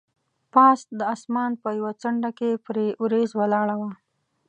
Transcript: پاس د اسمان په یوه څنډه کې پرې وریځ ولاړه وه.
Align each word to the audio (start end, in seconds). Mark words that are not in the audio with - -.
پاس 0.53 0.79
د 0.99 1.01
اسمان 1.15 1.51
په 1.63 1.69
یوه 1.77 1.91
څنډه 2.01 2.31
کې 2.37 2.49
پرې 2.65 2.87
وریځ 3.03 3.29
ولاړه 3.39 3.75
وه. 3.81 3.89